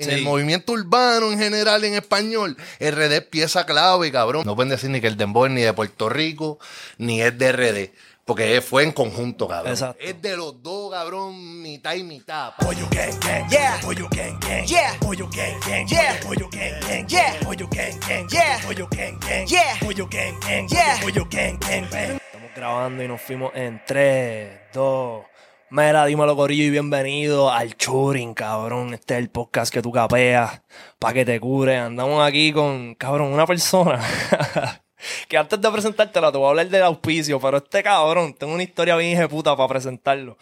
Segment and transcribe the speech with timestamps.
[0.00, 4.46] En el movimiento urbano en general, en español, RD es pieza clave, cabrón.
[4.46, 6.60] No pueden decir ni que el dembow es ni de Puerto Rico,
[6.98, 7.92] ni es de RD.
[8.24, 9.72] Porque fue en conjunto, cabrón.
[9.72, 10.00] Exacto.
[10.00, 12.52] Es de los dos, cabrón, mitad y mitad.
[12.60, 13.80] Pollo gang gang, Yeah.
[13.82, 14.96] pollo gang gang, Yeah.
[15.00, 16.20] pollo gang gang, Yeah.
[16.20, 17.40] pollo gang gang, Yeah.
[17.42, 18.60] pollo gang gang, Yeah.
[18.60, 19.78] pollo gang gang, Yeah.
[19.80, 21.00] pollo gang gang, Yeah.
[21.02, 22.20] pollo gang gang, bang.
[22.24, 25.24] Estamos grabando y nos fuimos en 3, 2.
[25.70, 28.94] Mira, dímelo, Corillo, y bienvenido al Churing, cabrón.
[28.94, 30.62] Este es el podcast que tú capeas
[30.98, 31.76] para que te cure.
[31.76, 34.00] Andamos aquí con, cabrón, una persona
[35.28, 38.62] que antes de presentártela te voy a hablar del auspicio, pero este cabrón, tengo una
[38.62, 40.36] historia bien puta para presentarlo.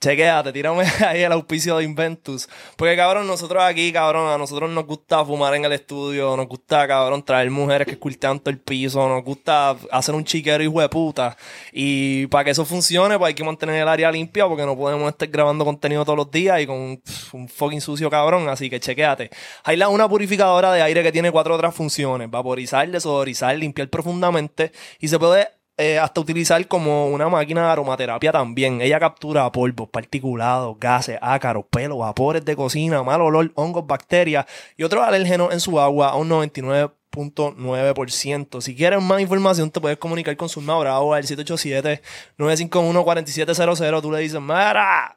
[0.00, 2.48] Chequéate, tírame ahí el auspicio de Inventus.
[2.76, 6.86] Porque, cabrón, nosotros aquí, cabrón, a nosotros nos gusta fumar en el estudio, nos gusta,
[6.86, 10.88] cabrón, traer mujeres que escultean todo el piso, nos gusta hacer un chiquero hijo de
[10.88, 11.36] puta.
[11.72, 15.08] Y para que eso funcione, pues hay que mantener el área limpia porque no podemos
[15.08, 17.00] estar grabando contenido todos los días y con
[17.32, 18.48] un fucking sucio cabrón.
[18.48, 19.30] Así que chequéate.
[19.64, 25.06] Hay una purificadora de aire que tiene cuatro otras funciones: vaporizar, desodorizar, limpiar profundamente y
[25.06, 28.80] se puede eh, hasta utilizar como una máquina de aromaterapia también.
[28.80, 34.82] Ella captura polvos, particulados, gases, ácaros, pelos, vapores de cocina, mal olor, hongos, bacterias y
[34.82, 38.60] otros alérgenos en su agua a un 99.9%.
[38.60, 44.02] Si quieres más información, te puedes comunicar con Zulma Bravo al 787-951-4700.
[44.02, 45.16] Tú le dices, Mara,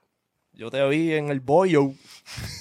[0.53, 1.93] yo te vi en el bollo.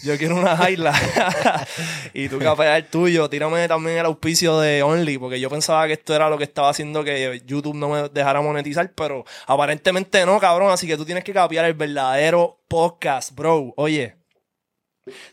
[0.03, 0.95] Yo quiero una jaila.
[2.15, 3.29] y tú capeas el tuyo.
[3.29, 6.69] Tírame también el auspicio de Only, porque yo pensaba que esto era lo que estaba
[6.69, 10.71] haciendo que YouTube no me dejara monetizar, pero aparentemente no, cabrón.
[10.71, 13.75] Así que tú tienes que capear el verdadero podcast, bro.
[13.77, 14.16] Oye.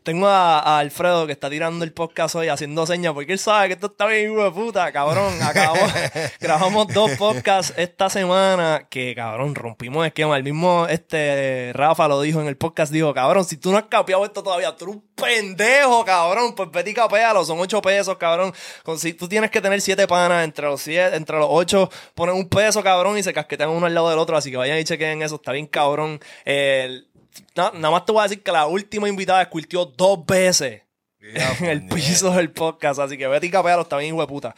[0.04, 3.70] Tengo a, a Alfredo que está tirando el podcast hoy haciendo señas porque él sabe
[3.70, 5.42] que esto está bien, hijo de puta, cabrón.
[5.42, 5.92] Acabamos,
[6.40, 10.38] grabamos dos podcasts esta semana que, cabrón, rompimos esquema.
[10.38, 13.86] El mismo este Rafa lo dijo en el podcast, dijo, cabrón, si tú no has
[13.86, 16.54] capeado esto todavía, tú eres un pendejo, cabrón.
[16.54, 18.54] Pues vete y capealo, son ocho pesos, cabrón.
[18.84, 22.36] Con, si tú tienes que tener siete panas, entre los siete, entre los ocho, ponen
[22.36, 24.38] un peso, cabrón, y se casquetean uno al lado del otro.
[24.38, 26.20] Así que vayan y chequen eso, está bien, cabrón.
[26.46, 27.08] El-
[27.56, 30.82] na- nada más te voy a decir que la última invitada escultió dos veces
[31.20, 33.00] en el piso del podcast.
[33.00, 34.56] Así que vete y capealo, está bien, hijo de puta.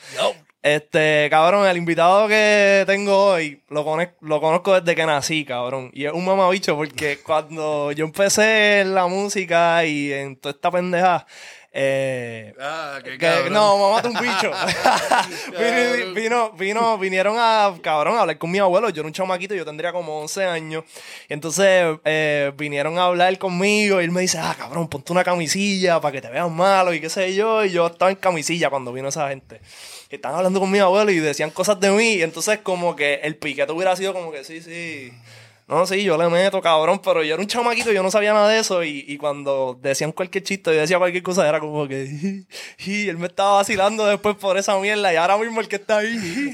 [0.61, 3.85] Este, cabrón, el invitado que tengo hoy lo,
[4.21, 5.91] lo conozco desde que nací, cabrón.
[5.93, 10.71] Y es un mamabicho porque cuando yo empecé en la música y en toda esta
[10.71, 11.27] pendeja,
[11.77, 13.51] eh, Ah, qué que- cabrón.
[13.53, 14.49] no, mamá un bicho.
[15.59, 18.89] vino, vino, vino- vinieron a, cabrón, a hablar con mi abuelo.
[18.89, 20.83] Yo era un chamaquito, yo tendría como 11 años.
[21.29, 25.23] Y entonces eh, vinieron a hablar conmigo y él me dice, ah, cabrón, ponte una
[25.25, 27.65] camisilla para que te vean malo y qué sé yo.
[27.65, 29.59] Y yo estaba en camisilla cuando vino esa gente.
[30.09, 32.13] Y estaban hablando con mi abuelo y decían cosas de mí.
[32.13, 35.11] Y entonces como que el piquete hubiera sido como que sí, sí.
[35.67, 38.49] No, sí, yo le meto, cabrón, pero yo era un chamaquito, yo no sabía nada
[38.49, 38.83] de eso.
[38.83, 42.43] Y, y cuando decían cualquier chiste, yo decía cualquier cosa, era como que.
[42.85, 45.11] Y él me estaba vacilando después por esa mierda.
[45.11, 46.53] Y ahora mismo el que está ahí.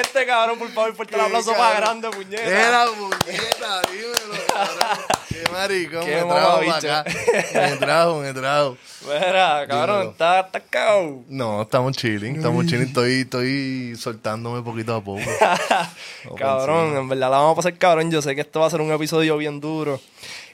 [0.00, 2.44] este cabrón, por favor, fuerte el aplauso más grande, puñeta.
[2.44, 4.98] Era puñeta, dímelo, cabrón.
[5.28, 7.04] Qué maricón, Qué me trajo para acá.
[7.52, 8.76] Me trajo, me trajo.
[9.06, 10.10] Mira, cabrón, Dímelo.
[10.12, 11.22] está, está cagado.
[11.28, 12.86] No, estamos chilling, estamos chilling.
[12.86, 15.22] Estoy, estoy soltándome poquito a poco.
[16.36, 18.10] Cabrón, en verdad la vamos a pasar cabrón.
[18.10, 20.00] Yo sé que esto va a ser un episodio bien duro.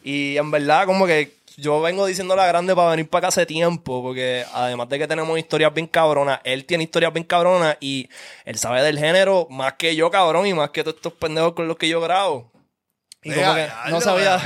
[0.03, 3.47] Y en verdad, como que yo vengo diciendo la grande para venir para acá hace
[3.47, 4.03] tiempo.
[4.03, 7.77] Porque además de que tenemos historias bien cabronas, él tiene historias bien cabronas.
[7.81, 8.09] Y
[8.45, 10.47] él sabe del género más que yo, cabrón.
[10.47, 12.51] Y más que todos estos pendejos con los que yo grabo.
[13.23, 14.39] Y como que ya, no sabía.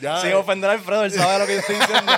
[0.22, 2.12] Sin ofender a Alfredo, él sabe lo que yo estoy diciendo.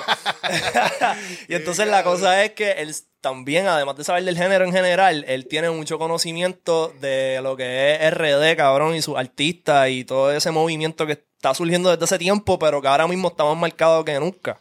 [1.48, 5.24] y entonces la cosa es que él también, además de saber del género en general,
[5.26, 10.32] él tiene mucho conocimiento de lo que es RD, cabrón, y sus artistas y todo
[10.32, 14.04] ese movimiento que está surgiendo desde hace tiempo, pero que ahora mismo está más marcado
[14.04, 14.60] que nunca.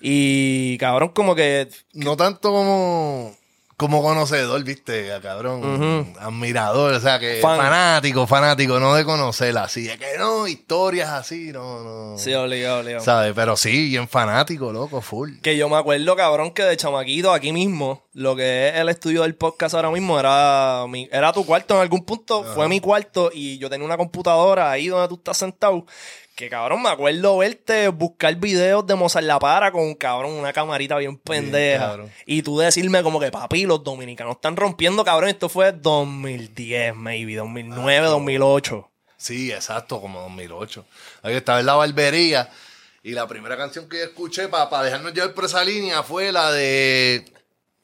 [0.00, 3.34] Y cabrón, como que No tanto como,
[3.80, 6.12] como conocedor, viste, cabrón.
[6.20, 7.56] Admirador, o sea, que Fan.
[7.56, 9.84] fanático, fanático, no de conocerla así.
[9.84, 12.18] De que no, historias así, no, no.
[12.18, 13.02] sí, obligado, obligado.
[13.02, 13.32] ¿Sabes?
[13.34, 15.38] Pero sí, bien fanático, loco, full.
[15.40, 19.22] Que yo me acuerdo, cabrón, que de chamaquito aquí mismo, lo que es el estudio
[19.22, 23.30] del podcast ahora mismo era mi, era tu cuarto en algún punto, fue mi cuarto
[23.32, 25.86] y yo tenía una computadora ahí donde tú estás sentado.
[26.34, 30.96] Que cabrón, me acuerdo verte buscar videos de Mozart La Para con cabrón, una camarita
[30.96, 31.98] bien pendeja.
[32.24, 35.28] y tú decirme como que papi, los dominicanos están rompiendo, cabrón.
[35.28, 38.90] Esto fue 2010, maybe, 2009, 2008.
[39.18, 40.86] Sí, exacto, como 2008.
[41.22, 42.48] Ahí estaba en la barbería
[43.02, 46.50] y la primera canción que yo escuché para dejarnos llevar por esa línea fue la
[46.52, 47.24] de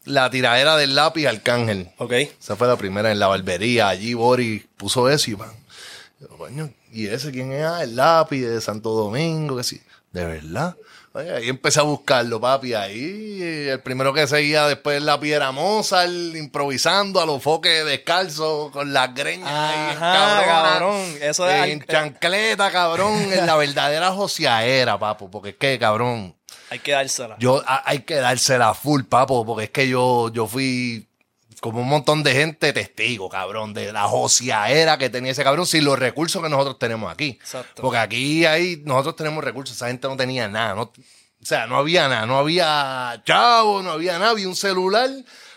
[0.05, 1.91] La tiradera del lápiz Arcángel.
[1.99, 2.13] ¿Ok?
[2.13, 3.89] Esa fue la primera en la barbería.
[3.89, 5.53] Allí Boris puso eso y van.
[6.39, 6.71] Coño,
[7.03, 7.65] ¿y ese quién es?
[7.65, 9.81] Ah, el lápiz de Santo Domingo, que sí.
[10.13, 10.75] De verdad.
[11.13, 12.75] Oye, ahí empecé a buscarlo, papi.
[12.75, 13.41] Ahí
[13.71, 19.15] el primero que seguía después la piedra Mozart, improvisando a los foques descalzos, con las
[19.15, 20.45] greñas ahí, cabrona.
[20.47, 21.03] cabrón.
[21.23, 23.15] Eso es En al- chancleta, cabrón.
[23.33, 25.31] En la verdadera joseaera, papo.
[25.31, 26.35] Porque es que, cabrón,
[26.71, 27.37] Hay que dársela.
[27.39, 29.45] yo a- hay que dársela full, papo.
[29.47, 31.07] Porque es que yo, yo fui
[31.61, 35.85] como un montón de gente testigo, cabrón, de la joseaera que tenía ese cabrón sin
[35.85, 37.39] los recursos que nosotros tenemos aquí.
[37.41, 37.83] Exacto.
[37.83, 41.77] Porque aquí ahí nosotros tenemos recursos, esa gente no tenía nada, no, o sea, no
[41.77, 45.09] había nada, no había chavo, no había nada, había un celular,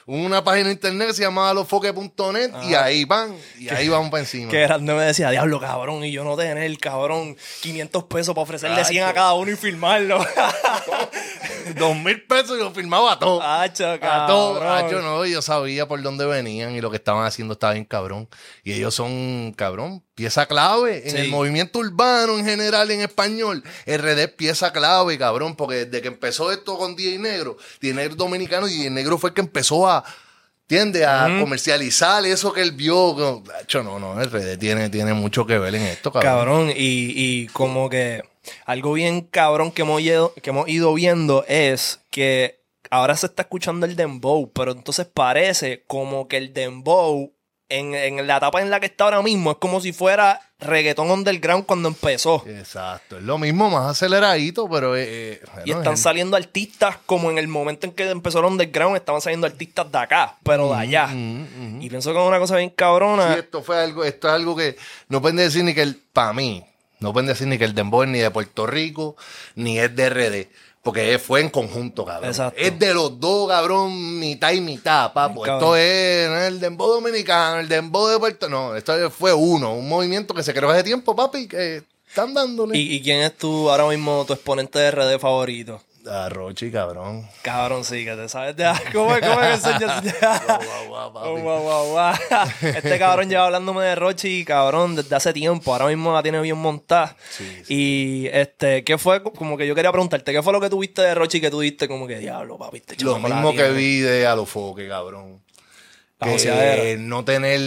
[0.06, 4.22] una página de internet que se llamaba losfoque.net y ahí van, y ahí vamos para
[4.22, 4.50] encima.
[4.52, 8.84] Que grande me decía, diablo, cabrón, y yo no tener, cabrón, 500 pesos para ofrecerle
[8.86, 10.20] 100 a cada uno y firmarlo.
[11.78, 13.42] Dos mil pesos y lo firmaba todo.
[13.42, 14.86] Hacho, A todo, cabrón.
[14.86, 17.86] ah, yo no, yo sabía por dónde venían y lo que estaban haciendo estaba bien
[17.86, 18.28] cabrón.
[18.64, 21.18] Y ellos son, cabrón, pieza clave en Sí.
[21.18, 23.64] el movimiento urbano en general en español.
[23.86, 28.16] RD es pieza clave, cabrón, porque desde que empezó esto con DJ Negro, DJ Negro
[28.16, 30.04] dominicano, DJ Negro fue el que empezó a,
[30.64, 31.06] ¿entiendes?
[31.08, 33.16] A comercializar eso que él vio.
[33.18, 36.32] No, Acho, no, no, RD tiene, tiene mucho que ver en esto, cabrón.
[36.34, 38.24] Cabrón, y, y como que
[38.66, 42.60] algo bien cabrón que hemos, ido, que hemos ido viendo es que
[42.90, 47.34] ahora se está escuchando el dembow, pero entonces parece como que el dembow
[47.72, 51.12] en, en la etapa en la que está ahora mismo es como si fuera reggaetón
[51.12, 52.44] underground cuando empezó.
[52.48, 54.98] Exacto, es lo mismo, más aceleradito, pero...
[54.98, 58.46] eh, eh, Y están es- saliendo artistas como en el momento en que empezó el
[58.46, 61.08] underground, estaban saliendo artistas de acá, pero de allá.
[61.08, 63.34] mm, Y pienso que es una cosa bien cabrona.
[63.36, 64.76] Sí, esto fue algo, esto es algo que
[65.08, 66.66] no pueden decir ni que el, para mí,
[67.00, 69.16] no pueden decir ni que el dembow es ni de Puerto Rico,
[69.56, 70.48] ni es de RD.
[70.82, 72.30] Porque fue en conjunto, cabrón.
[72.30, 72.60] Exacto.
[72.60, 75.46] Es de los dos, cabrón, mitad y mitad, papo.
[75.46, 80.34] Esto es el dembow dominicano, el dembow de Puerto No, esto fue uno, un movimiento
[80.34, 82.78] que se creó hace tiempo, papi, que están dándole.
[82.78, 85.82] ¿Y, y quién es tu, ahora mismo, tu exponente de RD favorito?
[86.08, 87.28] A Rochi, cabrón.
[87.42, 89.22] Cabrón, sí, que te sabes de ¿Cómo es?
[89.22, 89.86] ¿Cómo es que.
[91.14, 92.14] Oh, guau, guau, guau.
[92.62, 95.74] Este cabrón lleva hablándome de Rochi, cabrón, desde hace tiempo.
[95.74, 97.16] Ahora mismo la tiene bien montada.
[97.68, 99.22] Y este, ¿qué fue?
[99.22, 101.88] Como que yo quería preguntarte, ¿qué fue lo que tuviste de Rochi que tú diste?
[101.88, 103.74] Como que diablo, papi, este Lo mismo que tiene"?
[103.74, 105.42] vi de Alofoque, cabrón.
[106.20, 107.60] La que no tener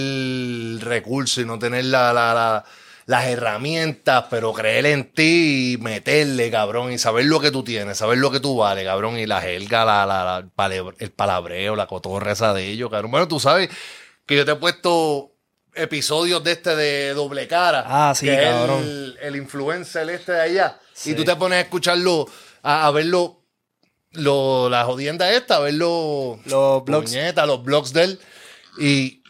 [0.85, 2.65] recursos y no tener la, la- la-
[3.07, 7.99] las herramientas, pero creer en ti y meterle, cabrón, y saber lo que tú tienes,
[7.99, 11.87] saber lo que tú vales, cabrón, y la jerga, la, la- la- el, palabreo, la
[11.87, 13.11] cotorra esa de ellos, cabrón.
[13.11, 13.69] Bueno, tú sabes
[14.27, 15.33] que yo te he puesto
[15.75, 17.85] episodios de este de doble cara.
[17.87, 18.83] Ah, sí, que es cabrón.
[18.83, 20.79] el, el influencer este de allá.
[20.93, 21.11] Sí.
[21.11, 22.27] Y tú te pones a escucharlo,
[22.63, 23.41] a, a verlo,
[24.13, 27.11] lo, la jodienda esta, a verlo Los blogs.
[27.11, 28.21] puñeta, los blogs de él.
[28.79, 29.22] Y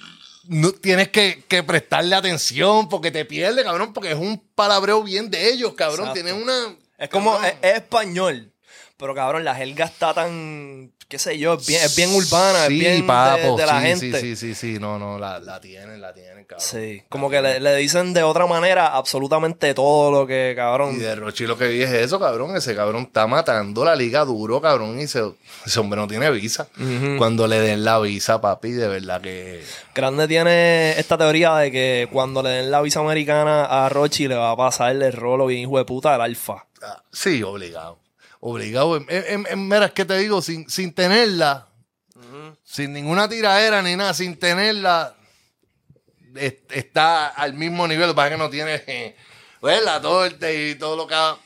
[0.48, 5.30] no, tienes que, que prestarle atención porque te pierde, cabrón, porque es un palabreo bien
[5.30, 6.08] de ellos, cabrón.
[6.08, 6.22] Exacto.
[6.22, 6.76] Tienen una.
[6.98, 8.52] Es como, es español.
[9.02, 12.74] Pero cabrón, la jerga está tan, qué sé yo, es bien, es bien urbana, Sí,
[12.74, 14.20] es bien de- papo, de, la sí, gente.
[14.20, 16.64] Sí, sí, sí, sí, no, no, la, la tienen, la tienen, cabrón.
[16.64, 20.98] Sí, como que le, le dicen de otra manera absolutamente todo lo que, Y cabrón.
[21.00, 22.56] de Rochi lo que vi es eso, cabrón.
[22.56, 25.00] Ese cabrón está matando la liga duro, cabrón.
[25.00, 25.32] Y se-
[25.66, 26.68] ese hombre no tiene visa.
[27.18, 29.64] Cuando le den la visa, papi, de verdad que.
[29.96, 34.36] Grande tiene esta teoría de que cuando le den la visa americana a Rochi le
[34.36, 36.66] va a pasar el rolo bien hijo de puta del alfa.
[36.84, 37.98] ah, Sí, obligado.
[38.44, 38.96] Obligado.
[38.96, 39.46] En, en-
[39.92, 41.68] que te digo, sin, sin tenerla,
[42.64, 45.14] sin ninguna tiradera ni nada, sin tenerla,
[46.34, 48.08] es- está al mismo nivel.
[48.08, 49.16] Lo que no tiene eh,
[49.60, 51.36] pues, la torta y todo lo que ha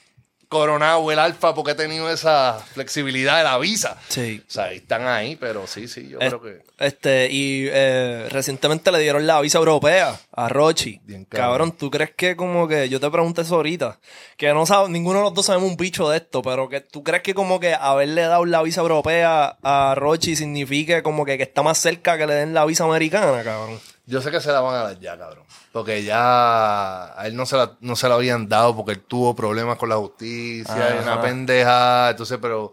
[0.49, 3.97] coronado el alfa porque ha tenido esa flexibilidad de la visa.
[4.09, 4.43] Sí.
[4.47, 6.62] O sea, están ahí, pero sí, sí, yo Es- creo que.
[6.79, 11.00] Este, y eh, recientemente le dieron la visa europea a Rochi.
[11.05, 11.49] Bien cabrón.
[11.50, 11.73] cabrón.
[11.73, 13.99] ¿tú crees que como que, yo te pregunté eso ahorita,
[14.37, 17.03] que no sabes, ninguno de los dos sabemos un bicho de esto, pero que tú
[17.03, 21.45] crees que como que haberle dado la visa europea a Rochi significa como que, que
[21.45, 23.81] está más cerca que le den la visa americana, cabrón?
[24.06, 25.44] Yo sé que se la van a dar ya, cabrón.
[25.72, 29.34] Porque ya a él no se la, no se la habían dado porque él tuvo
[29.34, 32.10] problemas con la justicia y una pendeja.
[32.10, 32.72] Entonces, pero,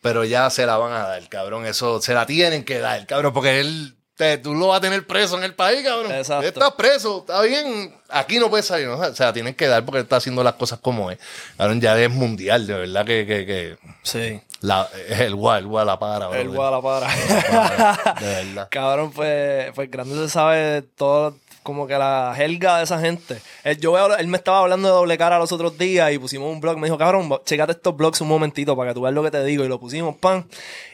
[0.00, 1.66] pero ya se la van a dar, cabrón.
[1.66, 3.32] Eso se la tienen que dar, cabrón.
[3.34, 6.12] Porque él, te- tú lo vas a tener preso en el país, cabrón.
[6.12, 6.46] Exacto.
[6.46, 7.94] Estás preso, está bien.
[8.08, 8.94] Aquí no puedes salir, ¿no?
[8.98, 11.18] O sea, tienen que dar porque él está haciendo las cosas como es.
[11.58, 14.40] Cabrón, ya es mundial, de verdad que, que, que Sí.
[14.64, 16.80] La, el guay, el guay la para, El brother.
[16.80, 18.14] Guadalajara.
[18.20, 18.68] De verdad.
[18.70, 23.40] Cabrón, pues, pues Grande se sabe todo, como que la helga de esa gente.
[23.62, 26.50] Él, yo veo, él me estaba hablando de doble cara los otros días y pusimos
[26.50, 26.78] un blog.
[26.78, 29.44] Me dijo, cabrón, checate estos blogs un momentito para que tú veas lo que te
[29.44, 29.64] digo.
[29.64, 30.46] Y lo pusimos, pan.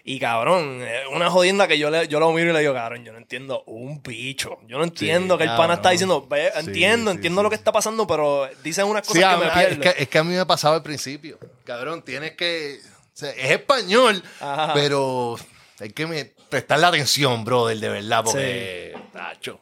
[0.05, 3.13] Y cabrón, una jodienda que yo, le, yo lo miro y le digo, cabrón, yo
[3.13, 4.59] no entiendo un bicho.
[4.67, 7.57] Yo no entiendo que el pana está diciendo, "Ve, Sí, entiendo, sí, entiendo lo que
[7.57, 10.75] está pasando, pero dicen unas cosas que me que, es que a mí me pasaba
[10.77, 11.39] al principio.
[11.65, 12.79] Cabrón, tienes que.
[13.21, 14.73] Sea, es español, Ajá.
[14.75, 15.37] pero
[15.79, 18.95] hay que me- prestarle atención, brother, de verdad, porque.
[19.13, 19.61] tacho,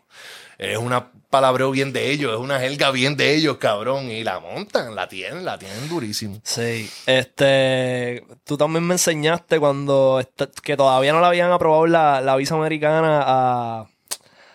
[0.56, 4.10] es una palabreo bien de ellos, es una jerga bien de ellos, cabrón.
[4.10, 6.40] Y la montan, la tienen, la tienen durísimo.
[6.42, 10.26] Sí, este, tú también me enseñaste cuando,
[10.62, 13.86] que todavía no le habían aprobado la, la visa americana a,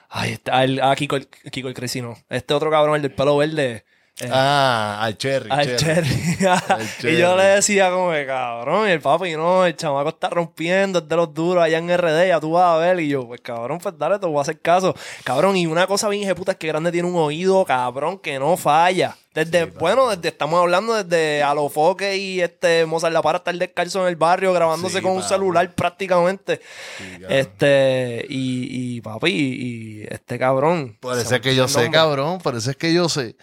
[0.10, 3.86] ay, este, a Kiko, el- Kiko el Cresino, este otro cabrón, el del pelo verde,
[4.20, 5.50] eh, Ah, al Cherry.
[5.52, 6.08] al Cherry.
[6.08, 6.38] Cherry.
[7.00, 7.14] Cherry.
[7.16, 11.00] y yo le decía como que cabrón, y el papi, no, el chamaco está rompiendo,
[11.00, 13.00] es de los duros allá en RD, ya tú vas a ver.
[13.00, 14.96] Y yo, pues cabrón, pues dale, te voy a hacer caso.
[15.24, 18.56] Cabrón, y una cosa bien puta es que Grande tiene un oído, cabrón, que no
[18.58, 19.16] falla.
[19.34, 24.10] Desde, bueno, desde, estamos hablando desde Alofoque y este Mozart La Para estar descalzo en
[24.10, 26.62] el barrio grabándose Sí, con un celular prácticamente.
[27.30, 30.98] este, y, y papi, y, y este cabrón.
[31.00, 33.36] Por eso es que yo sé, cabrón, por eso es que yo sé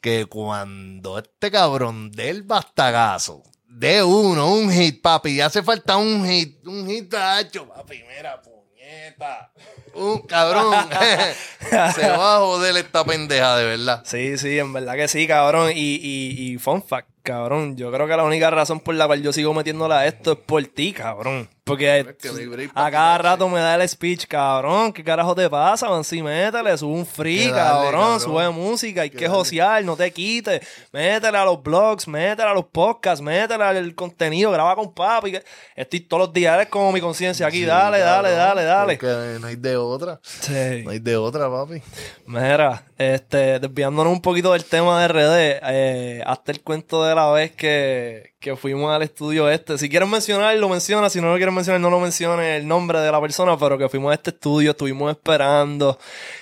[0.00, 6.26] que cuando este cabrón del bastagazo de uno, un hit, papi, y hace falta un
[6.26, 9.52] hit, un hit tacho, papi, mira, puñeta,
[9.94, 10.74] un cabrón,
[11.94, 14.02] se va a joder esta pendeja, de verdad.
[14.04, 15.70] Sí, sí, en verdad que sí, cabrón.
[15.74, 17.76] Y, y, y fun fact, cabrón.
[17.76, 20.38] Yo creo que la única razón por la cual yo sigo metiéndola a esto es
[20.38, 21.48] por ti, cabrón.
[21.64, 24.90] Porque que a cada rato me da el speech, cabrón.
[24.90, 26.02] ¿Qué carajo te pasa, man?
[26.02, 27.52] Sí, métele, sube un free, dale,
[27.90, 28.20] cabrón.
[28.20, 30.66] Sube música, hay Que josear, no te quites.
[30.92, 35.32] Métele a los blogs, métele a los podcasts, métele al contenido, graba con papi.
[35.32, 35.44] que-
[35.76, 37.58] Estoy todos los días, eres como mi conciencia aquí.
[37.58, 38.96] Sí, dale, dale, cabrón, dale, dale.
[38.96, 40.82] porque no hay de otra, Sí.
[40.84, 41.82] no hay de otra, papi.
[42.24, 47.32] Mira, este, desviándonos un poquito del tema de RD, eh, hasta el cuento de la
[47.32, 49.76] vez que, que fuimos al estudio este.
[49.78, 51.10] Si quieres mencionar, lo menciona.
[51.10, 53.88] Si no lo quieres mencionar, no lo menciones el nombre de la persona, pero que
[53.88, 55.98] fuimos a este estudio, estuvimos esperando.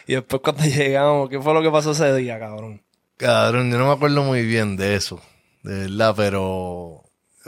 [0.06, 2.82] Y después cuando llegamos, ¿qué fue lo que pasó ese día, cabrón?
[3.16, 5.22] Cabrón, yo no me acuerdo muy bien de eso,
[5.62, 7.02] de verdad, pero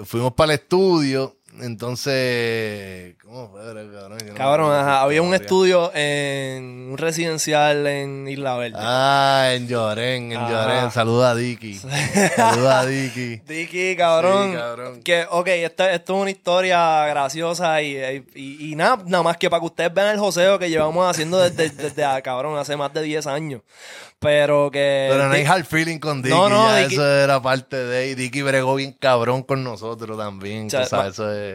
[0.04, 4.18] fuimos para el estudio, entonces, ¿cómo fue, cabrón?
[4.26, 8.76] No Cabrón, ajá, había un estudio en un residencial en Isla Verde.
[8.80, 10.50] Ah, en Llorén, en Ajá.
[10.50, 10.90] Llorén.
[10.90, 11.74] Saluda a Dicky.
[11.74, 13.36] Saluda a Dicky.
[13.46, 14.50] Dicky, cabrón.
[14.52, 15.02] Sí, cabrón.
[15.02, 17.96] Que, ok, esta- esto es una historia graciosa y,
[18.34, 21.38] y, y nada, nada más que para que ustedes vean el joseo que llevamos haciendo
[21.38, 23.62] desde, desde ah, cabrón, hace más de 10 años.
[24.20, 25.06] Pero que.
[25.12, 26.34] Pero no hay hard feeling con Dicky.
[26.34, 28.08] No, no, ya Dicky- Eso era parte de.
[28.08, 30.66] Y Dicky bregó bien cabrón con nosotros también.
[30.66, 31.47] O sea, tú sabes, ma- eso es.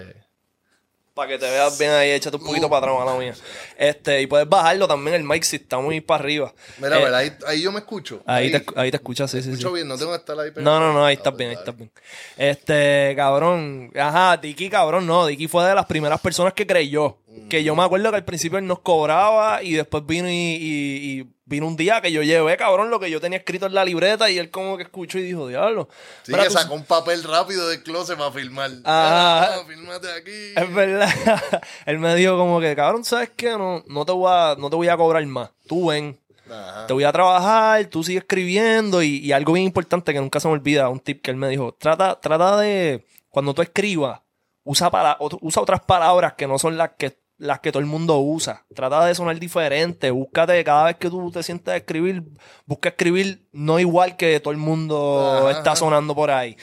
[1.13, 3.35] Para que te veas bien ahí, échate un poquito para atrás, mala mía.
[3.77, 6.51] Este, y puedes bajarlo también el mic si está muy para arriba.
[6.79, 8.23] Mira, Eh, a ver, ahí, ahí yo me escucho.
[8.25, 9.49] Ahí te, ahí te escuchas, sí, sí, sí.
[9.51, 10.49] escucho bien, no tengo que estar ahí.
[10.55, 11.91] No, no, no, ahí estás Ah, bien, ahí pues, estás bien.
[12.35, 17.19] Este, cabrón, ajá, Dicky, cabrón, no, Dicky fue de las primeras personas que creyó.
[17.49, 21.19] Que yo me acuerdo que al principio él nos cobraba y después vino y, y-
[21.19, 23.83] y vino un día que yo llevé, cabrón, lo que yo tenía escrito en la
[23.85, 25.89] libreta y él como que escuchó y dijo, diablo.
[26.23, 28.71] Sí, que tú- sacó un papel rápido del closet para filmar.
[28.85, 29.49] Ah.
[29.59, 30.53] Ah, fílmate aquí.
[30.55, 31.09] Es verdad.
[31.85, 33.51] él me dijo como que, cabrón, ¿sabes qué?
[33.51, 35.49] No, no, te voy a, no te voy a cobrar más.
[35.67, 36.17] Tú ven.
[36.49, 36.87] Ajá.
[36.87, 40.47] Te voy a trabajar, tú sigues escribiendo y, y algo bien importante que nunca se
[40.47, 44.19] me olvida, un tip que él me dijo, trata, trata de, cuando tú escribas,
[44.65, 48.17] usa, para, usa otras palabras que no son las que, las que todo el mundo
[48.19, 48.63] usa.
[48.73, 52.23] Trata de sonar diferente, búscate cada vez que tú te sientes a escribir,
[52.65, 55.75] busca escribir no igual que todo el mundo Ajá, está ajá.
[55.75, 56.55] sonando por ahí.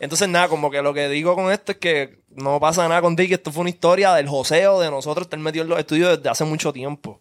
[0.00, 3.14] Entonces nada, como que lo que digo con esto es que no pasa nada con
[3.14, 6.28] Dick, esto fue una historia del joseo de nosotros estar metidos en los estudios desde
[6.28, 7.20] hace mucho tiempo.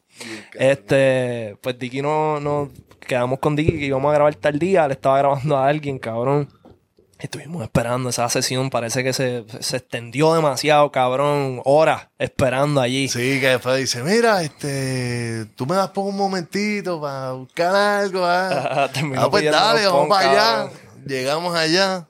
[0.56, 4.94] Este, pues Dicky no, no, quedamos con Dicky que íbamos a grabar tal día, le
[4.96, 6.50] estaba grabando a alguien, cabrón.
[7.26, 13.08] Estuvimos esperando esa sesión, parece que se, se extendió demasiado, cabrón, horas esperando allí.
[13.08, 18.24] Sí, que después dice, mira, este, tú me das por un momentito para buscar algo.
[18.24, 20.30] Ah, Ah, pues dale, vamos para
[20.64, 20.72] allá.
[21.06, 22.08] Llegamos allá.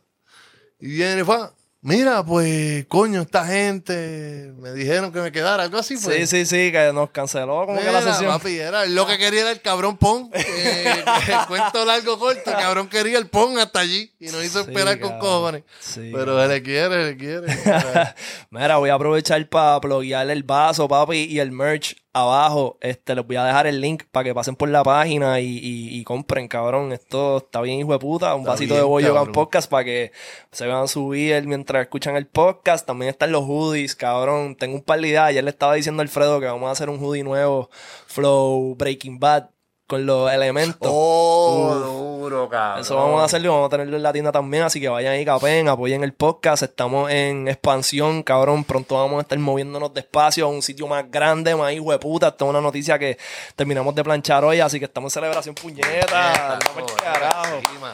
[0.82, 1.38] Y viene, fue,
[1.86, 5.96] mira, pues, coño, esta gente me dijeron que me quedara, algo así.
[5.98, 6.28] Pues.
[6.30, 8.32] Sí, sí, sí, que nos canceló como que la Mira, sesión.
[8.34, 10.30] papi, era, lo que quería era el cabrón pon.
[10.34, 14.64] Eh, el cuento largo corto, el cabrón quería el pon hasta allí y nos hizo
[14.64, 15.64] Sí, esperar con cojones.
[15.80, 17.48] Sí, Pero se le quiere, se le quiere.
[18.50, 22.78] Mira, voy a aprovechar para pluguearle el vaso, papi, y el merch abajo.
[22.82, 26.00] Este, les voy a dejar el link para que pasen por la página y, y-
[26.00, 26.92] y compren, cabrón.
[26.94, 28.34] Esto está bien, hijo de puta.
[28.34, 30.12] Un Está vasito bien, de bollo con podcast para que
[30.52, 32.86] se vean subir mientras escuchan el podcast.
[32.88, 34.56] También están los hoodies, cabrón.
[34.56, 35.26] Tengo un par de ideas.
[35.26, 37.70] Ayer le estaba diciendo a Alfredo que vamos a hacer un hoodie nuevo,
[38.08, 39.50] Flow Breaking Bad.
[39.88, 40.90] Con los elementos.
[40.92, 42.82] Oh, duro, cabrón.
[42.82, 44.64] Eso vamos a hacerlo y vamos a tenerlo en la tienda también.
[44.64, 46.64] Así que vayan ahí, capen, apoyen el podcast.
[46.64, 48.64] Estamos en expansión, cabrón.
[48.64, 52.30] Pronto vamos a estar moviéndonos despacio a un sitio más grande, más hijo de puta.
[52.30, 53.18] Esta es una noticia que
[53.56, 56.60] terminamos de planchar hoy, así que estamos en celebración puñeta.
[56.76, 57.56] No me carajo.
[57.56, 57.94] Encima.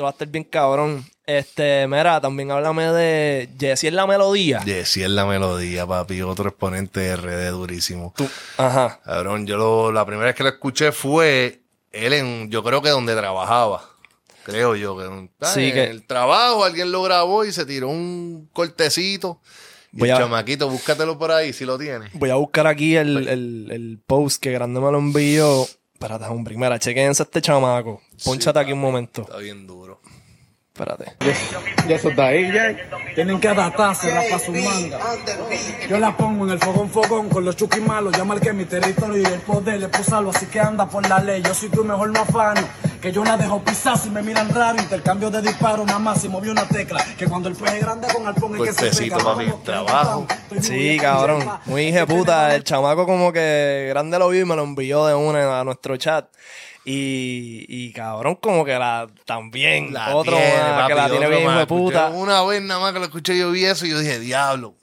[0.00, 1.04] Esto va a estar bien cabrón.
[1.26, 4.62] Este, mira, también háblame de Jesse en la melodía.
[4.62, 6.22] Jessy es la melodía, papi.
[6.22, 8.14] Otro exponente de RD durísimo.
[8.16, 8.26] Tú-
[8.56, 8.98] Ajá.
[9.04, 11.60] Cabrón, yo lo- la primera vez que lo escuché fue
[11.92, 13.90] él en, yo creo que donde trabajaba.
[14.44, 17.90] Creo yo que, ah, Sí, en que- el trabajo alguien lo grabó y se tiró
[17.90, 19.38] un cortecito.
[19.92, 22.10] Y Voy el a- chamaquito, búscatelo por ahí si lo tienes.
[22.14, 25.66] Voy a buscar aquí el, el, el post que Grande me lo envió.
[25.92, 28.00] Espérate, hombre, mira, chequense a este chamaco.
[28.24, 29.20] Pónchate aquí un momento.
[29.20, 29.89] Está bien duro.
[30.80, 31.12] Espérate.
[31.86, 32.50] Ya eso está ahí.
[33.14, 34.98] Tienen que adaptarse para su manga.
[35.88, 38.16] Yo la pongo en el fogón fogón con los chuquis malos.
[38.16, 41.18] Ya marqué mi territorio y el poder le puse algo, así que anda por la
[41.20, 41.42] ley.
[41.42, 42.62] Yo soy tu mejor no afano.
[43.00, 44.78] Que yo la dejo pisar si me miran raro.
[44.80, 47.02] Intercambio de disparos, nada más si movió una tecla.
[47.16, 49.18] Que cuando el pez es grande con alpón es que se pega.
[49.18, 50.26] papi, trabajo.
[50.60, 51.48] Sí, cabrón.
[51.64, 52.54] Muy hija de puta.
[52.54, 55.96] El chamaco como que grande lo vio y me lo envió de una a nuestro
[55.96, 56.26] chat.
[56.84, 59.92] Y, y cabrón, como que la también.
[59.92, 62.08] La otro tiene, más, papi, que la tiene bien de puta.
[62.08, 64.74] Una vez nada más que lo escuché yo vi eso y yo dije, diablo.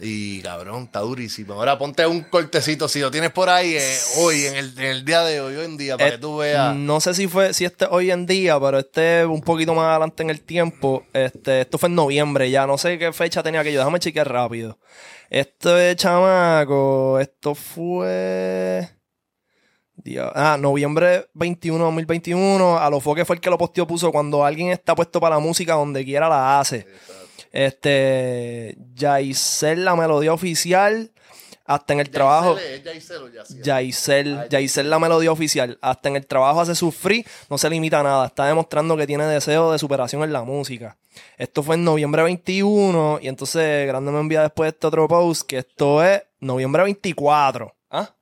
[0.00, 1.54] Y cabrón, está durísimo.
[1.54, 5.04] Ahora ponte un cortecito, si lo tienes por ahí eh, hoy, en el, en el
[5.04, 6.74] día de hoy, hoy en día, para Eh, que tú veas.
[6.74, 10.22] No sé si fue, si este hoy en día, pero este un poquito más adelante
[10.22, 11.04] en el tiempo.
[11.12, 12.66] Este, esto fue en noviembre ya.
[12.66, 13.78] No sé qué fecha tenía aquello.
[13.78, 14.78] Déjame chequear rápido.
[15.30, 17.20] Esto es chamaco.
[17.20, 18.88] Esto fue.
[19.96, 20.30] Dios.
[20.34, 22.78] Ah, noviembre 21, 2021.
[22.78, 25.40] A lo que fue el que lo posteó, puso cuando alguien está puesto para la
[25.40, 26.86] música, donde quiera la hace.
[27.54, 28.76] Este.
[28.94, 31.12] Yaisel, la melodía oficial.
[31.66, 32.58] Hasta en el trabajo.
[32.58, 33.62] ¿Es Yaisel o Yaciel?
[33.62, 35.78] Yaisel, Yaisel la melodía oficial.
[35.80, 38.26] Hasta en el trabajo hace sufrir, no se limita a nada.
[38.26, 40.98] Está demostrando que tiene deseo de superación en la música.
[41.38, 45.58] Esto fue en noviembre 21 y entonces Grande me envía después este otro post que
[45.58, 47.74] esto es noviembre 24.
[47.90, 48.14] ¿Ah?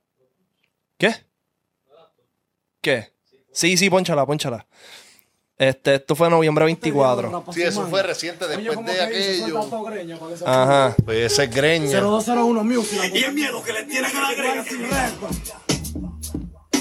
[0.97, 1.15] ¿Qué?
[2.79, 3.11] ¿Qué?
[3.51, 4.65] Sí, sí, pónchala, pónchala.
[5.57, 7.45] Este, esto fue noviembre 24.
[7.53, 9.61] Sí, eso fue reciente, después ¿cómo de aquello.
[10.45, 10.95] Ajá.
[11.05, 12.01] Pues ese es greña.
[12.01, 13.11] 0201 Music.
[13.13, 14.87] Y el miedo que le tienen a la greña sin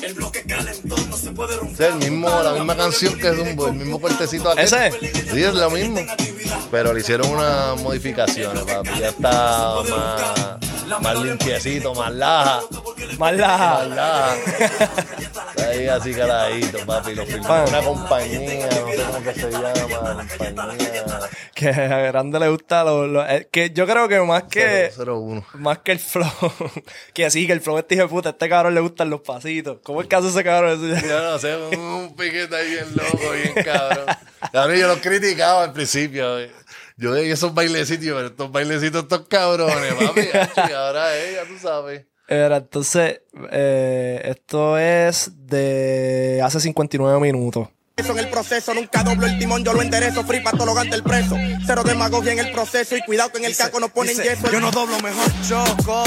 [0.03, 1.87] El bloque calentón no se puede romper.
[1.87, 4.65] Es el mismo, la misma canción que Zumbo, el mismo cortecito aquel.
[4.65, 4.91] ¿Ese?
[4.91, 6.01] Sí, es lo mismo.
[6.71, 8.89] Pero le hicieron unas modificaciones, papi.
[8.99, 10.59] Ya está más,
[11.01, 12.61] más limpiecito, más laja.
[13.19, 13.85] Más Más la.
[13.87, 14.37] laja.
[14.37, 17.15] Está ahí así caladito, papi.
[17.15, 21.05] Lo firmó una compañía, no sé cómo que se llama, compañía.
[21.55, 25.45] Que a Grande le gusta lo, lo- eh, que yo creo que más que 001.
[25.55, 26.27] Más que el flow.
[27.15, 28.29] que sí, que el flow este hijo de puta.
[28.31, 29.79] A este cabrón le gustan los pasitos.
[29.83, 30.81] ¿Cómo es que hace ese cabrón?
[31.03, 34.07] Yo no sé, un, un piquete ahí bien loco, bien cabrón.
[34.53, 36.39] Cabrón, yo lo criticaba al principio.
[37.03, 37.05] Eh.
[37.05, 40.21] Yo veía esos bailecitos, pero estos bailecitos, estos cabrones, papi.
[40.71, 42.07] Y ahora ella, tú sabes.
[42.29, 47.69] Era, entonces, eh, esto es de hace 59 minutos.
[47.97, 50.75] Eso en el proceso, nunca doblo el timón, yo lo enderezo, free para todo lo
[50.75, 51.37] gante el preso.
[51.67, 54.51] Cero demagogia en el proceso y cuidado que en el caco nos ponen yeso.
[54.51, 56.05] Yo no doblo mejor choco.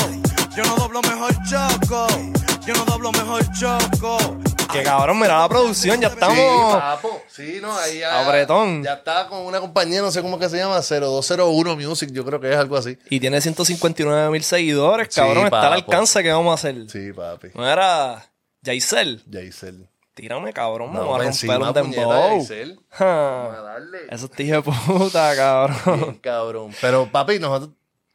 [0.55, 2.07] Yo no doblo mejor choco.
[2.65, 4.54] Yo no doblo mejor choco.
[4.71, 6.75] Que cabrón, mira la producción, ya Sí, estamos.
[6.75, 7.21] papo.
[7.27, 8.25] Sí, no, ahí ya.
[8.25, 8.83] Apretón.
[8.83, 12.39] Ya está con una compañía, no sé cómo que se llama, 0201 Music, yo creo
[12.41, 12.97] que es algo así.
[13.09, 15.45] Y tiene 159 mil seguidores, Sí, cabrón.
[15.45, 16.89] está al alcance que vamos a hacer.
[16.89, 17.49] Sí, papi.
[17.55, 18.25] No era
[18.63, 19.23] Jaisel.
[19.27, 19.87] Yaisel.
[20.13, 20.91] Tírame, cabrón.
[20.93, 22.37] Me No, voy a romper un dembow.
[22.39, 22.79] Yaisel.
[22.89, 23.05] Ja.
[23.05, 23.97] Vamos a darle.
[24.09, 25.99] Eso es hijo de puta, cabrón.
[26.01, 26.71] Bien cabrón.
[26.81, 27.71] Pero, papi, nosotros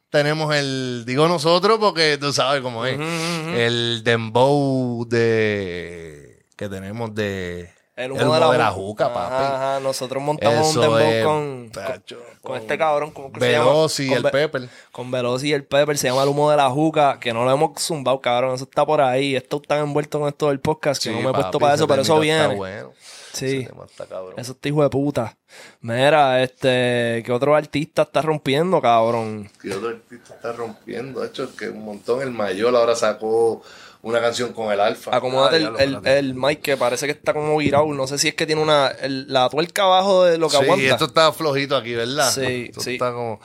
[0.09, 1.03] tenemos el.
[1.05, 2.99] Digo nosotros porque tú sabes cómo es.
[2.99, 6.30] El dembow de.
[6.61, 7.71] Que tenemos de.
[7.95, 9.43] El humo, de, la, juca, Ajá, papi.
[9.55, 9.79] ajá.
[9.79, 13.09] Nosotros montamos Eso un dembow es, con, con, tacho, con este cabrón.
[13.11, 13.65] ¿cómo que se llama?
[13.65, 14.69] Veloz y Con el Ve- Pepper.
[14.91, 15.97] Con Veloz y el Pepper.
[15.97, 17.19] Se llama el humo de la juca.
[17.19, 18.53] Que no lo hemos zumbado, cabrón.
[18.53, 19.35] Eso está por ahí.
[19.35, 21.01] Esto está envuelto con esto del podcast.
[21.03, 22.57] Que Sí, no me he puesto para eso, pero eso temita está viene.
[22.59, 22.91] bueno.
[23.33, 23.67] Sí.
[23.89, 24.33] Está cabrón.
[24.37, 25.37] Eso está hijo de puta.
[25.81, 29.49] Mira, este, ¿qué otro artista está rompiendo, cabrón?
[29.63, 31.21] Y otro artista está rompiendo.
[31.21, 32.21] De hecho, que un montón.
[32.21, 33.61] El mayor ahora sacó
[34.03, 35.15] una canción con el Alfa.
[35.15, 37.85] Acomódate Ah, el, el, el mic que parece que está como virado.
[37.93, 38.87] No sé si es que tiene una.
[38.87, 40.85] el- la tuerca abajo de lo que Sí, aguanta.
[40.87, 42.31] esto está flojito aquí, ¿verdad?
[42.31, 42.93] Sí, Esto sí.
[42.93, 43.39] está como...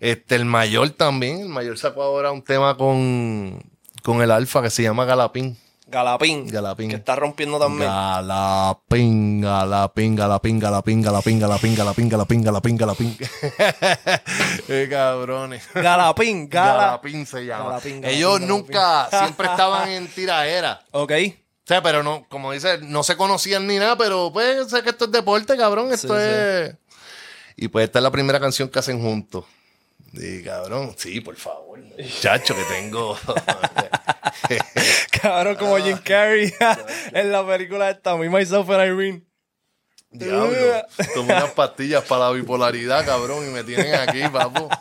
[0.00, 1.40] Este, el mayor también.
[1.40, 3.62] El mayor sacó ahora un tema con,
[4.02, 5.56] con el Alfa que se llama Galapín.
[5.92, 6.46] Galapín.
[6.48, 6.88] Galapín.
[6.88, 7.88] Que está rompiendo también.
[7.90, 13.18] Galapín, Galapín, Galapín, Galapín, Galapín, Galapín, Galapín, Galapín, Galapín, Galapín.
[14.66, 15.68] Qué cabrones.
[15.74, 16.72] Galapín, Gala.
[16.72, 17.64] Galapín se llama.
[17.64, 18.48] Galapín, Galapín, Ellos Galapín.
[18.48, 20.80] nunca, siempre estaban en tiraera.
[20.92, 21.12] Ok.
[21.12, 24.90] O sea, pero no, como dice, no se conocían ni nada, pero pues sé que
[24.90, 25.92] esto es deporte, cabrón.
[25.92, 26.74] Esto es.
[27.56, 29.44] Y pues esta es la primera canción que hacen juntos.
[30.14, 31.78] Y cabrón, sí, por favor.
[32.20, 33.16] Chacho, que tengo.
[35.22, 36.52] Cabrón, como Jim Carrey
[37.12, 39.22] en la película esta, Me, Myself and Irene.
[40.10, 40.54] Diablo.
[41.14, 44.68] Tomé unas pastillas para la bipolaridad, cabrón, y me tienen aquí, papo.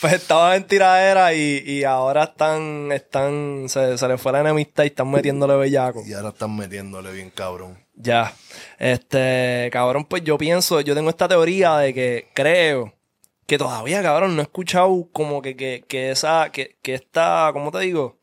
[0.00, 4.84] Pues estaban en tiradera y, y ahora están, están, se, se les fue la enemistad
[4.84, 6.02] y están metiéndole bellaco.
[6.04, 7.78] Y ahora están metiéndole bien, cabrón.
[7.94, 8.34] Ya.
[8.78, 12.92] Este, cabrón, pues yo pienso, yo tengo esta teoría de que creo
[13.46, 17.70] que todavía, cabrón, no he escuchado como que, que, que esa, que, que esta, ¿cómo
[17.70, 18.16] te digo?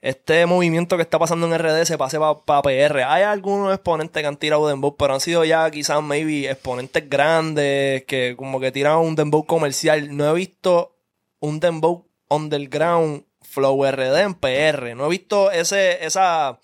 [0.00, 3.02] Este movimiento que está pasando en RD se pase para PR.
[3.04, 8.04] Hay algunos exponentes que han tirado dembow, pero han sido ya quizás maybe exponentes grandes
[8.04, 10.16] que como que tiran un dembow comercial.
[10.16, 10.94] No he visto
[11.40, 14.94] un dembow underground flow RD en PR.
[14.94, 16.60] No he visto ese, esa,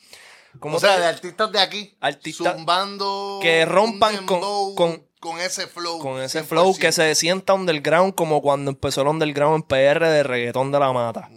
[0.61, 1.97] ¿cómo O sea, te- de artistas de aquí.
[2.01, 3.41] Artistas zumbando.
[3.43, 5.99] que rompan con- con ese flow.
[6.01, 6.45] con ese 100%.
[6.45, 10.79] flow que se sienta underground como cuando empezó el underground en PR de reggaetón de
[10.79, 11.31] la mata.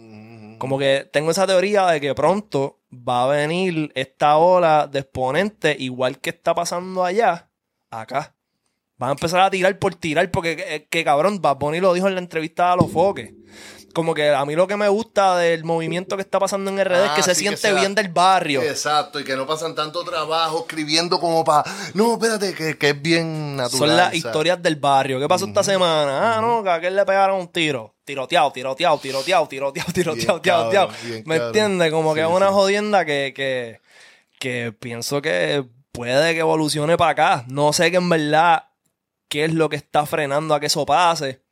[0.58, 5.80] Como que tengo esa teoría de que pronto va a venir esta ola de exponentes,
[5.80, 7.48] igual que está pasando allá,
[7.90, 8.34] acá.
[8.98, 12.08] Van a empezar a tirar por tirar, porque que, que cabrón, Bad Bunny lo dijo
[12.08, 13.32] en la entrevista a los foques.
[13.94, 17.04] Como que a mí lo que me gusta del movimiento que está pasando en RD
[17.04, 18.62] es Ah, que se sí, que siente se da- bien del barrio.
[18.62, 21.64] Exacto, y que no pasan tanto trabajo escribiendo como para.
[21.94, 23.78] No, espérate, que, que es bien natural.
[23.78, 24.18] Son las ¿sabes?
[24.24, 25.18] historias del barrio.
[25.18, 26.36] ¿Qué pasó esta semana?
[26.36, 27.94] Ah, no, que a aquel le pegaron un tiro.
[28.04, 30.88] Tiroteado, tiroteado, tiroteado, tiroteado, tiroteado, tiroteado.
[31.24, 31.90] ¿Me entiendes?
[31.90, 33.80] Como que Sí, es una jodienda que, que,
[34.38, 37.44] que pienso que puede que evolucione para acá.
[37.48, 38.64] No sé que en verdad
[39.28, 41.42] qué es lo que está frenando a que eso pase.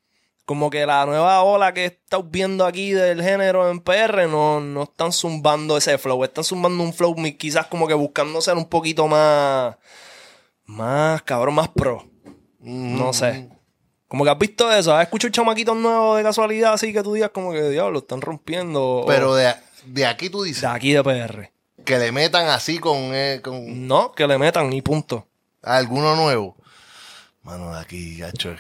[0.47, 4.85] Como que la nueva ola que estás viendo aquí del género en PR no, no
[4.85, 6.23] están zumbando ese flow.
[6.25, 9.77] Están zumbando un flow quizás como que buscando ser un poquito más...
[10.65, 12.09] Más, cabrón, más pro.
[12.61, 13.49] No sé.
[14.09, 17.31] Como que has visto eso, has escuchado chamaquitos nuevos de casualidad así que tú digas
[17.31, 19.05] como que diablo, están rompiendo.
[19.07, 19.53] Pero de,
[19.85, 21.51] de aquí tú dices de aquí de PR.
[21.85, 25.27] que le metan así con, eh, con No, que le metan y punto.
[25.63, 26.57] alguno nuevo.
[27.43, 28.55] Mano, de aquí, gacho.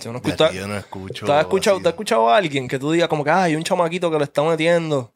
[0.00, 1.26] Yo no de escucho- aquí yo no escucho.
[1.26, 3.56] ¿Tú has escuchado, tú has escuchado a alguien que tú digas como que "Ah, hay
[3.56, 5.12] un chamaquito que le está metiendo?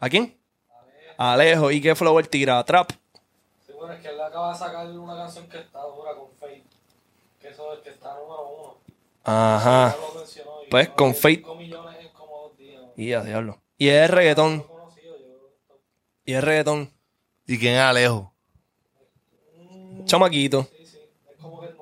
[0.00, 0.36] ¿A quién?
[1.16, 1.70] Alejo.
[1.70, 2.62] ¿Y qué flow él tira?
[2.64, 2.90] ¿Trap?
[3.66, 6.62] Sí, bueno, es que él acaba de sacar una canción que está dura con Fate.
[7.40, 8.76] Que eso es que está número uno.
[9.24, 9.96] Ajá.
[9.96, 11.36] Lo Pues, con Fate.
[11.36, 12.82] 5 millones en como dos días.
[12.96, 13.58] Y a diablo.
[13.78, 14.58] Y es reggaetón.
[14.68, 14.76] Lo.
[16.26, 16.90] Y es reggaetón.
[17.46, 18.32] ¿Y quién es Alejo?
[20.04, 20.64] Chamaquito.
[20.76, 20.98] Sí, sí.
[21.30, 21.74] Es como que es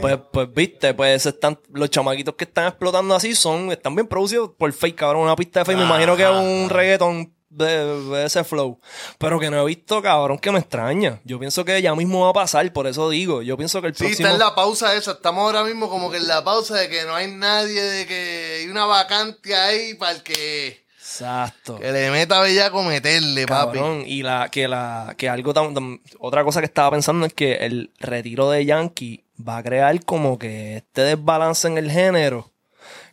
[0.00, 4.50] Pues, pues viste, pues están, los chamaquitos que están explotando así son, están bien producidos
[4.56, 5.22] por Fake, cabrón.
[5.22, 8.78] Una pista de Fake, me imagino que es un reggaetón de, de ese flow.
[9.18, 11.20] Pero que no he visto, cabrón, que me extraña.
[11.24, 13.42] Yo pienso que ya mismo va a pasar, por eso digo.
[13.42, 14.26] Yo pienso que el Sí, próximo.
[14.28, 15.12] está en la pausa esa.
[15.12, 18.58] Estamos ahora mismo como que en la pausa de que no hay nadie, de que
[18.60, 21.78] hay una vacante ahí para el que, Exacto.
[21.80, 23.78] que le meta bellaco meterle, papi.
[23.78, 27.32] Cabrón, y la, que la, que algo tan, tan- otra cosa que estaba pensando es
[27.32, 32.52] que el retiro de Yankee va a crear como que este desbalance en el género.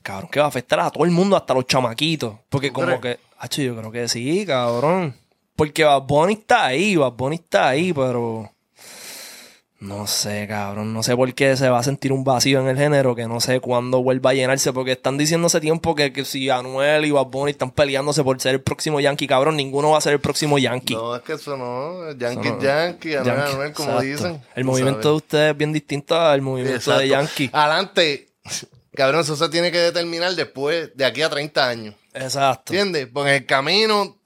[0.02, 2.36] Cabrón, que va a afectar a todo el mundo, hasta los chamaquitos.
[2.50, 3.18] Porque ¿Tú como crees?
[3.18, 5.16] que, hacho, yo creo que sí, cabrón.
[5.56, 8.52] Porque Bad Bunny está ahí, Bad Bunny está ahí, pero
[9.84, 12.78] no sé, cabrón, no sé por qué se va a sentir un vacío en el
[12.78, 16.24] género que no sé cuándo vuelva a llenarse, porque están diciendo hace tiempo que, que
[16.24, 19.98] si Anuel y Bad Bunny están peleándose por ser el próximo Yankee, cabrón, ninguno va
[19.98, 20.96] a ser el próximo Yankee.
[20.96, 22.12] No, es que eso no.
[22.14, 22.64] Yankee, Eso no.
[22.64, 24.06] Yankee, Anuel, Yankee, Anuel, como exacto.
[24.06, 24.42] dicen.
[24.56, 27.02] El movimiento de ustedes es bien distinto al movimiento Exacto.
[27.02, 27.50] de Yankee.
[27.52, 28.30] Adelante,
[28.96, 31.96] cabrón, eso se tiene que determinar después, de aquí a 30 años.
[32.14, 32.72] Exacto.
[32.72, 33.10] ¿Entiendes?
[33.12, 34.18] Porque en el camino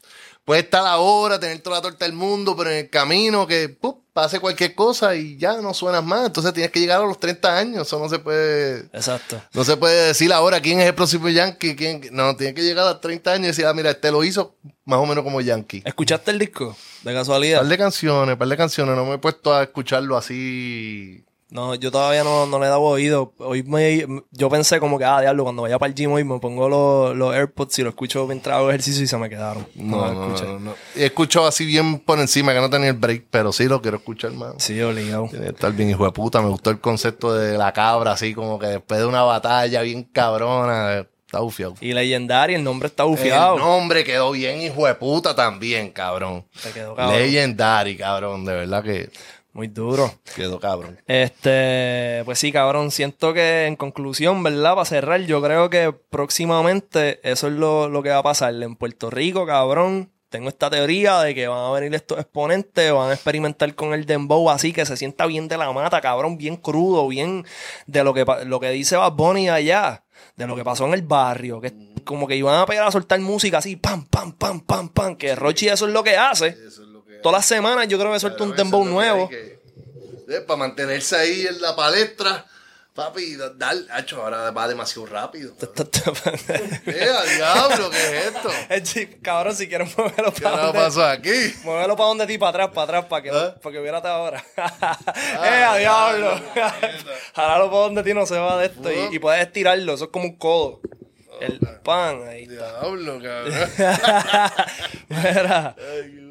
[0.45, 4.06] puede estar ahora, tener toda la torta del mundo, pero en el camino que ¡pup!
[4.17, 6.25] Pase cualquier cosa y ya no suenas más.
[6.25, 7.85] Entonces tienes que llegar a los 30 años.
[7.85, 8.79] Eso no se puede.
[8.91, 9.39] Exacto.
[9.53, 11.75] No se puede decir ahora quién es el próximo Yankee.
[11.75, 12.01] Quién...
[12.11, 14.55] No, tiene que llegar a los 30 años y decir, ah, mira, este lo hizo
[14.85, 15.83] más o menos como Yankee.
[15.85, 16.75] ¿Escuchaste el disco?
[17.03, 17.59] De casualidad.
[17.59, 18.95] Par de canciones, par de canciones.
[18.95, 21.23] No me he puesto a escucharlo así.
[21.49, 23.33] No, yo todavía no, no le he dado oído.
[23.37, 26.39] Hoy me, yo pensé como que, ah, diablo, cuando vaya para el gym hoy me
[26.39, 29.65] pongo los, los AirPods y lo escucho mientras hago ejercicio y se me quedaron.
[29.75, 30.45] No, los no, escuché.
[30.45, 30.75] no, no.
[30.95, 33.97] He escuchado así bien por encima que no tenía el break, pero sí lo quiero
[33.97, 34.55] escuchar más.
[34.57, 35.27] Sí, obligado.
[35.29, 36.41] Tiene que estar bien hijo de puta.
[36.41, 40.03] Me gustó el concepto de la cabra, así como que después de una batalla bien
[40.03, 41.75] cabrona, está bufiado.
[41.81, 43.55] Y Legendary, el nombre está bufiado.
[43.55, 46.45] El nombre quedó bien hijo de puta también, cabrón.
[46.61, 47.19] Te quedó cabrón.
[47.19, 49.09] Legendary, cabrón, de verdad que.
[49.57, 50.13] Muy duro.
[50.35, 50.99] Quedó cabrón.
[51.07, 54.75] Este, pues sí, cabrón, siento que en conclusión, ¿verdad?
[54.75, 58.53] Para cerrar, yo creo que próximamente eso es lo, lo que va a pasar.
[58.53, 63.09] En Puerto Rico, cabrón, tengo esta teoría de que van a venir estos exponentes, van
[63.09, 66.57] a experimentar con el dembow así, que se sienta bien de la mata, cabrón, bien
[66.57, 67.43] crudo, bien
[67.87, 70.03] de lo que, lo que dice Bad Bunny allá,
[70.35, 73.19] de lo que pasó en el barrio, que como que iban a pegar a soltar
[73.21, 76.49] música así, pam, pam, pam, pam, pam, que Rochi eso es lo que hace.
[76.49, 76.83] Eso
[77.21, 79.29] Todas las semanas yo creo que suelta un dembow nuevo.
[80.45, 82.45] para mantenerse ahí en la palestra,
[82.93, 85.53] papi, da- dar, hacho, ahora va demasiado rápido.
[86.87, 87.89] ¡Eh, a diablo!
[87.91, 88.49] ¿Qué es esto?
[88.69, 91.53] Eh, sí, cabrón, si quieres moverlo ¿Qué para ahora donde, pasó aquí?
[91.63, 93.55] Muévelo para donde ti, para atrás, para atrás, para que, ¿Ah?
[93.61, 94.43] para que viérate ahora.
[94.57, 96.41] ¡Eh, a diablo!
[97.35, 100.09] Jálalo para donde ti no se va de esto y, y puedes estirarlo, eso es
[100.11, 100.81] como un codo.
[101.41, 102.47] El pan, ahí.
[102.47, 103.53] Diablo, cabrón.
[105.09, 105.75] Mira,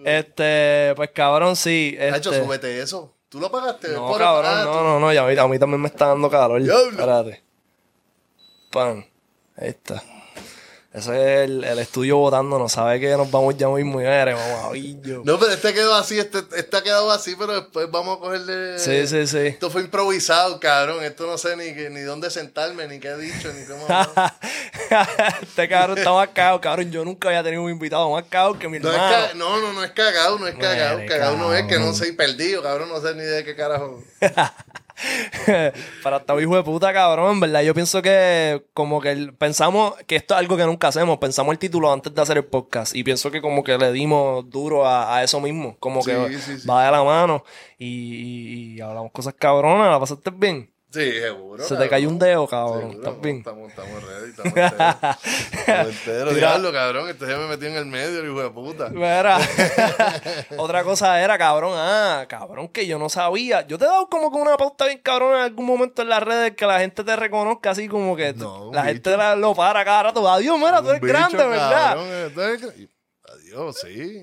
[0.04, 1.96] este, pues cabrón, sí.
[1.98, 3.14] Este, súbete eso.
[3.28, 3.88] ¿Tú lo pagaste?
[3.88, 6.30] no, Por- cabrón, no, no, no, ya a mí, a mí también me está dando
[6.30, 6.62] calor.
[6.62, 6.90] Diablo.
[6.90, 7.42] Espérate.
[8.70, 9.06] Pan,
[9.56, 10.02] ahí está.
[10.96, 15.20] Ese es el, el estudio votando, no sabe que nos vamos ya muy mujeres, mamabillo.
[15.26, 18.78] No, pero este quedó así, este, este ha quedado así, pero después vamos a cogerle...
[18.78, 19.38] Sí, sí, sí.
[19.40, 21.04] Esto fue improvisado, cabrón.
[21.04, 23.86] Esto no sé ni, ni dónde sentarme, ni qué he dicho, ni cómo...
[25.42, 26.90] este cabrón está más cagado, cabrón.
[26.90, 29.74] Yo nunca había tenido un invitado más cagado que mi No, es ca- no, no,
[29.74, 31.00] no es cagado, no es cagado.
[31.06, 32.88] Cagado no es que no soy perdido, cabrón.
[32.88, 34.02] No sé ni de qué carajo.
[36.02, 37.62] Para estar hijo de puta, cabrón, en verdad.
[37.62, 41.18] Yo pienso que como que el- pensamos que esto es algo que nunca hacemos.
[41.18, 42.94] Pensamos el título antes de hacer el podcast.
[42.94, 45.76] Y pienso que como que le dimos duro a, a eso mismo.
[45.78, 46.68] Como Sí, que sí, sí.
[46.68, 47.44] va de la mano.
[47.78, 49.90] Y, y- y hablamos cosas cabronas.
[49.90, 50.70] ¿La pasaste bien?
[50.96, 51.62] Sí, seguro.
[51.64, 52.92] Se te cayó un dedo, cabrón.
[52.92, 55.16] Estamos, estamos ready, estamos enteros.
[55.52, 56.34] Estamos enteros.
[56.34, 57.08] Tira- Diablo, cabrón.
[57.10, 58.88] Este ya me metió en el medio, el hijo de puta.
[58.88, 59.38] Mira,
[60.58, 63.66] otra cosa era, cabrón, ah, cabrón, que yo no sabía.
[63.66, 66.22] Yo te he dado como que una pauta bien cabrón en algún momento en las
[66.22, 69.16] redes que la gente te reconozca así como que No, la gente bicho.
[69.22, 70.28] la- lo para cada rato.
[70.28, 71.70] Adiós, mira, tú eres bicho, grande, ¿verdad?
[71.94, 72.88] cabrón, eh,
[73.38, 74.22] Adiós, sí.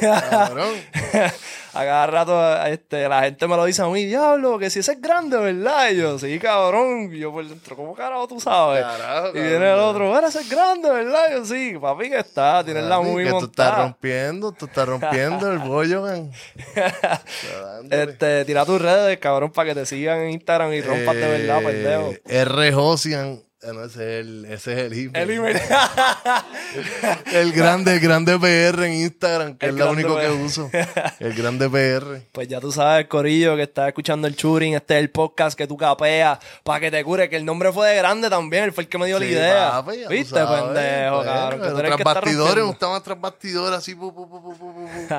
[0.00, 0.74] cabrón.
[1.74, 4.92] A cada rato este, la gente me lo dice a mí, diablo, que si ese
[4.92, 5.90] es grande, ¿verdad?
[5.90, 7.10] Y yo, sí, cabrón.
[7.14, 8.82] Y yo por dentro, ¿cómo carajo tú sabes?
[8.82, 11.26] Carajo, y viene el otro, bueno, ese es grande, ¿verdad?
[11.30, 13.82] Y yo, sí, papi, que está, tienes la muy que tú estás montada.
[13.84, 16.32] rompiendo, tú estás rompiendo el bollo, man.
[17.90, 21.62] Este, tira tus redes, cabrón, para que te sigan en Instagram y rompas de verdad,
[21.62, 22.12] Eh, pendejo.
[22.26, 22.72] R.
[22.72, 23.42] Josian.
[23.60, 25.16] Ah, no, ese es el, ese es el email.
[25.16, 25.60] El email.
[27.32, 30.70] El grande, el grande PR en Instagram, que El es lo único que uso.
[31.18, 32.28] El grande PR.
[32.30, 35.66] Pues ya tú sabes, Corillo, que estás escuchando el Churing, este es el podcast que
[35.66, 38.84] tú capeas, para que te cure, que el nombre fue de grande también, él fue
[38.84, 39.70] el que me dio la idea.
[39.72, 41.64] papi, ya tú ¿Viste, sabes, pendejo, pues, cabrón?
[41.64, 43.94] El tras está bastidores, me gustaban tras bastidores así.
[43.94, 45.16] pu, pu, pu, pu, pu, pu, pu.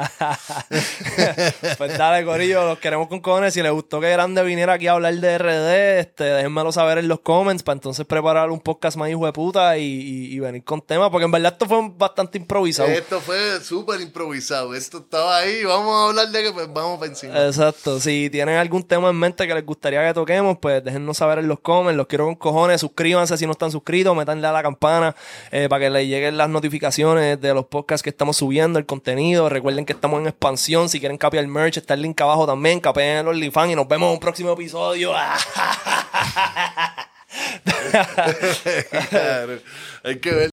[1.77, 3.53] Pues dale, Corillo, los queremos con cojones.
[3.53, 7.07] Si les gustó que Grande viniera aquí a hablar de RD, este, déjenmelo saber en
[7.07, 10.63] los comments para entonces preparar un podcast más hijo de puta y, y- y venir
[10.63, 12.87] con temas, porque en verdad esto fue bastante improvisado.
[12.89, 14.73] Esto fue súper improvisado.
[14.75, 15.63] Esto estaba ahí.
[15.63, 17.45] Vamos a hablar de que pues vamos para encima.
[17.45, 17.99] Exacto.
[17.99, 21.47] Si tienen algún tema en mente que les gustaría que toquemos, pues déjennos saber en
[21.47, 21.97] los comments.
[21.97, 22.81] Los quiero con cojones.
[22.81, 24.15] Suscríbanse si no están suscritos.
[24.15, 25.15] Métanle a la campana
[25.51, 29.49] eh, para que les lleguen las notificaciones de los podcasts que estamos subiendo, el contenido.
[29.49, 30.89] Recuerden que estamos en expansión.
[30.89, 32.79] Si quieren capear el merch, está el link abajo también.
[32.79, 35.13] Capeen el OnlyFans y nos vemos en un próximo episodio.
[39.09, 39.59] Claro.
[40.03, 40.47] Hay que.